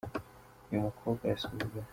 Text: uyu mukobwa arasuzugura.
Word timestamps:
uyu 0.69 0.85
mukobwa 0.87 1.23
arasuzugura. 1.25 1.87